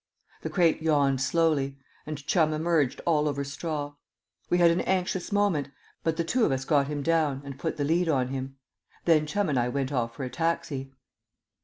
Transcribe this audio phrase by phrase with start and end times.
[0.41, 3.93] The crate yawned slowly, and Chum emerged all over straw.
[4.49, 5.69] We had an anxious moment,
[6.03, 8.55] but the two of us got him down and put the lead on him.
[9.05, 10.91] Then Chum and I went off for a taxi.